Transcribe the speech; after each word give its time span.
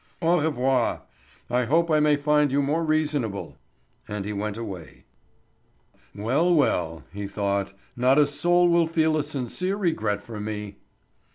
Au 0.19 0.39
revoir—I 0.41 1.65
hope 1.65 1.91
I 1.91 1.99
may 1.99 2.15
find 2.15 2.51
you 2.51 2.63
more 2.63 2.83
reasonable." 2.83 3.59
And 4.07 4.25
he 4.25 4.33
went 4.33 4.57
away. 4.57 5.03
"Well, 6.15 6.55
well," 6.55 7.03
he 7.13 7.27
thought, 7.27 7.73
"not 7.95 8.17
a 8.17 8.25
soul 8.25 8.67
will 8.69 8.87
feel 8.87 9.15
a 9.15 9.23
sincere 9.23 9.77
regret 9.77 10.23
for 10.23 10.39
me." 10.39 10.77